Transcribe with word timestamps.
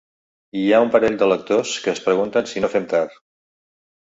Hi 0.61 0.63
ha 0.71 0.79
un 0.85 0.89
parell 0.95 1.17
de 1.23 1.27
lectors 1.31 1.75
que 1.83 1.93
es 1.93 2.01
pregunten 2.07 2.51
si 2.53 2.65
no 2.65 2.71
fem 2.79 2.89
tard. 2.97 3.15